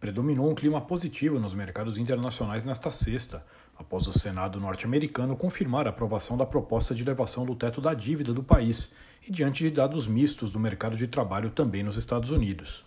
Predominou 0.00 0.50
um 0.50 0.54
clima 0.54 0.80
positivo 0.80 1.38
nos 1.38 1.54
mercados 1.54 1.96
internacionais 1.96 2.64
nesta 2.64 2.90
sexta, 2.90 3.44
após 3.76 4.06
o 4.06 4.12
Senado 4.12 4.60
norte-americano 4.60 5.36
confirmar 5.36 5.86
a 5.86 5.90
aprovação 5.90 6.36
da 6.36 6.44
proposta 6.44 6.94
de 6.94 7.02
elevação 7.02 7.46
do 7.46 7.54
teto 7.54 7.80
da 7.80 7.94
dívida 7.94 8.32
do 8.32 8.42
país 8.42 8.94
e 9.26 9.32
diante 9.32 9.64
de 9.64 9.70
dados 9.70 10.06
mistos 10.06 10.52
do 10.52 10.60
mercado 10.60 10.96
de 10.96 11.06
trabalho 11.06 11.50
também 11.50 11.82
nos 11.82 11.96
Estados 11.96 12.30
Unidos. 12.30 12.84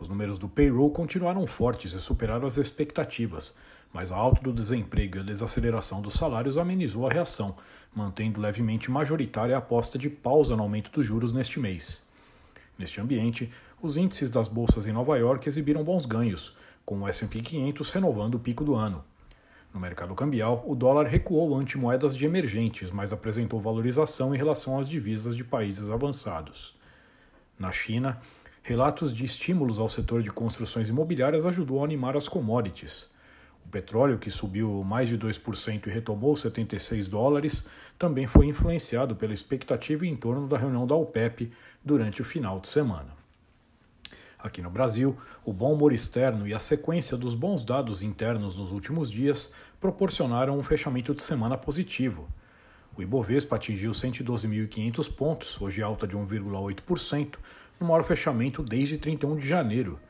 Os 0.00 0.08
números 0.08 0.38
do 0.38 0.48
payroll 0.48 0.90
continuaram 0.90 1.46
fortes 1.46 1.92
e 1.92 2.00
superaram 2.00 2.46
as 2.46 2.56
expectativas, 2.56 3.56
mas 3.92 4.12
a 4.12 4.16
alta 4.16 4.42
do 4.42 4.52
desemprego 4.52 5.16
e 5.16 5.20
a 5.20 5.24
desaceleração 5.24 6.00
dos 6.00 6.14
salários 6.14 6.56
amenizou 6.56 7.06
a 7.06 7.12
reação, 7.12 7.56
mantendo 7.94 8.40
levemente 8.40 8.90
majoritária 8.90 9.56
a 9.56 9.58
aposta 9.58 9.98
de 9.98 10.08
pausa 10.08 10.54
no 10.54 10.62
aumento 10.62 10.90
dos 10.90 11.04
juros 11.04 11.32
neste 11.32 11.58
mês. 11.58 12.06
Neste 12.78 13.00
ambiente, 13.00 13.52
os 13.82 13.96
índices 13.96 14.30
das 14.30 14.46
bolsas 14.46 14.86
em 14.86 14.92
Nova 14.92 15.18
York 15.18 15.48
exibiram 15.48 15.82
bons 15.82 16.06
ganhos, 16.06 16.56
com 16.84 17.00
o 17.00 17.08
S&P 17.08 17.40
500 17.40 17.90
renovando 17.90 18.36
o 18.36 18.38
pico 18.38 18.64
do 18.64 18.74
ano. 18.76 19.04
No 19.74 19.80
mercado 19.80 20.14
cambial, 20.14 20.64
o 20.66 20.74
dólar 20.76 21.06
recuou 21.06 21.54
ante 21.56 21.76
moedas 21.76 22.16
de 22.16 22.24
emergentes, 22.24 22.90
mas 22.90 23.12
apresentou 23.12 23.60
valorização 23.60 24.34
em 24.34 24.38
relação 24.38 24.78
às 24.78 24.88
divisas 24.88 25.36
de 25.36 25.44
países 25.44 25.90
avançados. 25.90 26.78
Na 27.58 27.72
China, 27.72 28.20
relatos 28.62 29.14
de 29.14 29.24
estímulos 29.24 29.78
ao 29.78 29.88
setor 29.88 30.22
de 30.22 30.30
construções 30.30 30.88
imobiliárias 30.88 31.44
ajudou 31.44 31.82
a 31.82 31.84
animar 31.84 32.16
as 32.16 32.28
commodities. 32.28 33.10
O 33.68 33.70
petróleo, 33.70 34.16
que 34.16 34.30
subiu 34.30 34.82
mais 34.82 35.10
de 35.10 35.18
2% 35.18 35.88
e 35.88 35.90
retomou 35.90 36.34
76 36.34 37.06
dólares, 37.06 37.68
também 37.98 38.26
foi 38.26 38.46
influenciado 38.46 39.14
pela 39.14 39.34
expectativa 39.34 40.06
em 40.06 40.16
torno 40.16 40.48
da 40.48 40.56
reunião 40.56 40.86
da 40.86 40.94
OPEP 40.94 41.52
durante 41.84 42.22
o 42.22 42.24
final 42.24 42.60
de 42.60 42.68
semana. 42.68 43.14
Aqui 44.38 44.62
no 44.62 44.70
Brasil, 44.70 45.18
o 45.44 45.52
bom 45.52 45.74
humor 45.74 45.92
externo 45.92 46.48
e 46.48 46.54
a 46.54 46.58
sequência 46.58 47.14
dos 47.14 47.34
bons 47.34 47.62
dados 47.62 48.00
internos 48.00 48.56
nos 48.56 48.72
últimos 48.72 49.10
dias 49.10 49.52
proporcionaram 49.78 50.58
um 50.58 50.62
fechamento 50.62 51.14
de 51.14 51.22
semana 51.22 51.58
positivo. 51.58 52.26
O 52.96 53.02
Ibovespa 53.02 53.56
atingiu 53.56 53.90
112.500 53.90 55.14
pontos, 55.14 55.60
hoje 55.60 55.82
alta 55.82 56.06
de 56.06 56.16
1,8%, 56.16 57.34
no 57.78 57.86
maior 57.86 58.02
fechamento 58.02 58.62
desde 58.62 58.96
31 58.96 59.36
de 59.36 59.46
janeiro. 59.46 60.00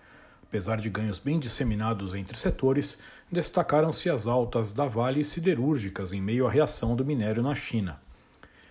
Apesar 0.48 0.80
de 0.80 0.88
ganhos 0.88 1.18
bem 1.18 1.38
disseminados 1.38 2.14
entre 2.14 2.34
setores, 2.34 2.98
destacaram-se 3.30 4.08
as 4.08 4.26
altas 4.26 4.72
da 4.72 4.86
Vale 4.86 5.22
siderúrgicas 5.22 6.14
em 6.14 6.22
meio 6.22 6.46
à 6.46 6.50
reação 6.50 6.96
do 6.96 7.04
minério 7.04 7.42
na 7.42 7.54
China. 7.54 8.00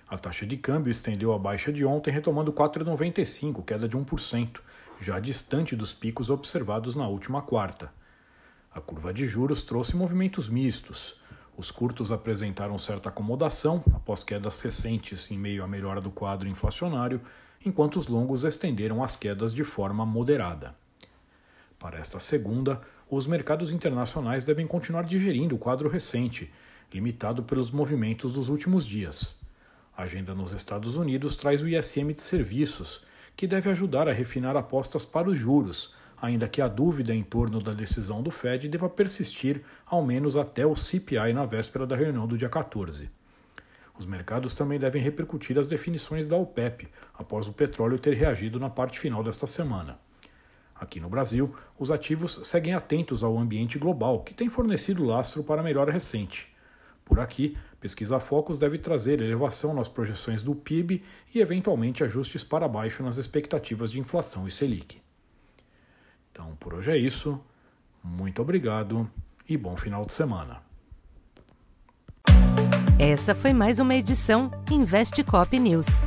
A 0.10 0.18
taxa 0.18 0.44
de 0.44 0.58
câmbio 0.58 0.90
estendeu 0.90 1.32
a 1.34 1.38
baixa 1.38 1.72
de 1.72 1.86
ontem, 1.86 2.10
retomando 2.10 2.52
4,95, 2.52 3.64
queda 3.64 3.88
de 3.88 3.96
1%, 3.96 4.60
já 5.00 5.20
distante 5.20 5.76
dos 5.76 5.94
picos 5.94 6.32
observados 6.32 6.96
na 6.96 7.08
última 7.08 7.44
quarta. 7.44 7.94
A 8.74 8.82
curva 8.82 9.14
de 9.14 9.28
juros 9.28 9.64
trouxe 9.64 9.96
movimentos 9.96 10.50
mistos. 10.50 11.22
Os 11.56 11.70
curtos 11.70 12.12
apresentaram 12.12 12.80
certa 12.80 13.10
acomodação 13.10 13.84
após 13.94 14.24
quedas 14.24 14.60
recentes 14.62 15.30
em 15.30 15.38
meio 15.38 15.64
à 15.64 15.68
melhora 15.68 16.02
do 16.02 16.10
quadro 16.10 16.48
inflacionário, 16.48 17.22
enquanto 17.64 17.98
os 17.98 18.08
longos 18.08 18.44
estenderam 18.44 19.04
as 19.04 19.16
quedas 19.16 19.54
de 19.54 19.64
forma 19.64 20.04
moderada. 20.04 20.74
Para 21.80 22.00
esta 22.00 22.20
segunda, 22.20 22.82
os 23.10 23.28
mercados 23.28 23.72
internacionais 23.72 24.46
devem 24.46 24.66
continuar 24.66 25.04
digerindo 25.04 25.56
o 25.56 25.60
quadro 25.60 25.88
recente, 25.88 26.52
limitado 26.94 27.44
pelos 27.44 27.70
movimentos 27.70 28.34
dos 28.34 28.50
últimos 28.50 28.86
dias. 28.86 29.40
A 29.96 30.04
agenda 30.04 30.34
nos 30.34 30.54
Estados 30.54 30.96
Unidos 30.96 31.36
traz 31.36 31.62
o 31.62 31.68
ISM 31.68 32.14
de 32.14 32.22
serviços, 32.22 33.04
que 33.36 33.48
deve 33.48 33.70
ajudar 33.70 34.08
a 34.08 34.14
refinar 34.14 34.58
apostas 34.58 35.06
para 35.06 35.30
os 35.30 35.38
juros, 35.38 35.94
ainda 36.20 36.48
que 36.48 36.62
a 36.62 36.68
dúvida 36.68 37.14
em 37.14 37.24
torno 37.24 37.62
da 37.62 37.72
decisão 37.72 38.24
do 38.24 38.32
Fed 38.32 38.68
deva 38.68 38.90
persistir 38.90 39.62
ao 39.86 40.04
menos 40.04 40.36
até 40.36 40.66
o 40.66 40.76
CPI 40.76 41.34
na 41.34 41.46
véspera 41.46 41.86
da 41.86 41.96
reunião 41.96 42.28
do 42.28 42.38
dia 42.38 42.50
14. 42.50 43.10
Os 43.98 44.06
mercados 44.06 44.54
também 44.54 44.80
devem 44.80 45.02
repercutir 45.02 45.58
as 45.58 45.68
definições 45.68 46.28
da 46.28 46.36
OPEP, 46.36 46.88
após 47.14 47.48
o 47.48 47.54
petróleo 47.54 48.00
ter 48.00 48.16
reagido 48.16 48.60
na 48.60 48.70
parte 48.70 49.00
final 49.00 49.24
desta 49.24 49.46
semana. 49.46 50.00
Aqui 50.88 51.02
no 51.02 51.10
Brasil, 51.10 51.54
os 51.78 51.92
ativos 51.92 52.40
seguem 52.44 52.74
atentos 52.74 53.22
ao 53.22 53.38
ambiente 53.38 53.78
global, 53.78 54.22
que 54.22 54.34
tem 54.34 54.48
fornecido 54.48 55.04
lastro 55.04 55.44
para 55.44 55.60
a 55.60 55.64
melhora 55.64 55.92
recente. 55.92 56.48
Por 57.04 57.20
aqui, 57.20 57.58
pesquisa 57.78 58.22
Focus 58.22 58.58
deve 58.58 58.78
trazer 58.78 59.20
elevação 59.20 59.74
nas 59.74 59.90
projeções 59.90 60.44
do 60.44 60.56
PIB 60.56 61.04
e, 61.36 61.42
eventualmente, 61.42 62.06
ajustes 62.06 62.42
para 62.42 62.70
baixo 62.70 63.04
nas 63.04 63.18
expectativas 63.18 63.92
de 63.92 64.00
inflação 64.00 64.48
e 64.48 64.52
Selic. 64.52 65.02
Então, 66.32 66.56
por 66.58 66.74
hoje 66.74 66.90
é 66.90 66.98
isso. 66.98 67.38
Muito 68.02 68.42
obrigado 68.42 69.12
e 69.48 69.58
bom 69.58 69.76
final 69.76 70.06
de 70.06 70.14
semana. 70.14 70.62
Essa 72.98 73.36
foi 73.36 73.52
mais 73.52 73.80
uma 73.80 73.94
edição 73.94 74.50
Investe 74.72 75.22
Cop 75.22 75.60
News. 75.60 76.00